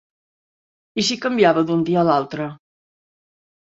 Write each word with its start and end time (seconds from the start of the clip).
I 1.03 1.05
si 1.11 1.19
canviava 1.27 1.65
d'un 1.69 1.87
dia 1.93 2.03
a 2.05 2.09
l'altre? 2.11 2.53